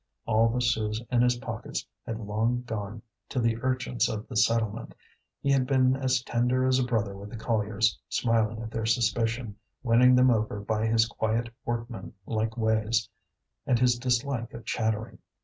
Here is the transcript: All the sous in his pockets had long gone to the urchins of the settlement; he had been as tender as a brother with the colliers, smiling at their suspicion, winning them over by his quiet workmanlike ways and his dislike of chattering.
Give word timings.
All 0.25 0.49
the 0.49 0.61
sous 0.63 0.99
in 1.11 1.21
his 1.21 1.35
pockets 1.37 1.85
had 2.07 2.19
long 2.19 2.63
gone 2.63 3.03
to 3.29 3.39
the 3.39 3.57
urchins 3.61 4.09
of 4.09 4.27
the 4.27 4.35
settlement; 4.35 4.95
he 5.43 5.51
had 5.51 5.67
been 5.67 5.95
as 5.95 6.23
tender 6.23 6.65
as 6.65 6.79
a 6.79 6.83
brother 6.83 7.15
with 7.15 7.29
the 7.29 7.37
colliers, 7.37 7.99
smiling 8.09 8.63
at 8.63 8.71
their 8.71 8.87
suspicion, 8.87 9.57
winning 9.83 10.15
them 10.15 10.31
over 10.31 10.59
by 10.59 10.87
his 10.87 11.05
quiet 11.05 11.53
workmanlike 11.65 12.57
ways 12.57 13.07
and 13.67 13.77
his 13.77 13.99
dislike 13.99 14.55
of 14.55 14.65
chattering. 14.65 15.19